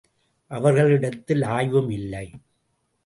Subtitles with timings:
[0.51, 2.25] அவர்களிடத்தில் ஆய்வும் இல்லை!